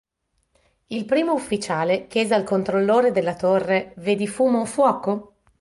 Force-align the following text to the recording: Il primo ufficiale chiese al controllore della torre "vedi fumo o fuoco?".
Il 0.87 1.05
primo 1.05 1.31
ufficiale 1.33 2.07
chiese 2.07 2.33
al 2.33 2.43
controllore 2.43 3.11
della 3.11 3.35
torre 3.35 3.93
"vedi 3.97 4.25
fumo 4.25 4.61
o 4.61 4.65
fuoco?". 4.65 5.35